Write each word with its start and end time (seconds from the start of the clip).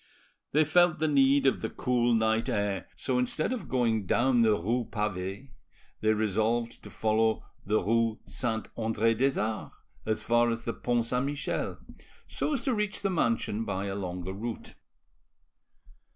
They 0.51 0.63
felt 0.63 0.97
the 0.97 1.07
need 1.07 1.45
of 1.45 1.61
the 1.61 1.69
cool 1.69 2.15
night 2.15 2.49
air, 2.49 2.87
so 2.95 3.19
instead 3.19 3.53
of 3.53 3.69
going 3.69 4.07
down 4.07 4.41
the 4.41 4.53
rue 4.55 4.87
Pavee 4.91 5.51
they 5.99 6.11
resolved 6.15 6.81
to 6.81 6.89
follow 6.89 7.45
the 7.63 7.79
rue 7.83 8.19
Saint 8.25 8.67
Andre 8.75 9.13
des 9.13 9.39
Arts 9.39 9.75
as 10.07 10.23
far 10.23 10.49
as 10.49 10.63
the 10.63 10.73
Pont 10.73 11.05
Saint 11.05 11.27
Michel, 11.27 11.77
so 12.27 12.53
as 12.53 12.63
to 12.63 12.73
reach 12.73 13.03
the 13.03 13.11
mansion 13.11 13.63
by 13.63 13.85
a 13.85 13.93
longer 13.93 14.33
route. 14.33 14.73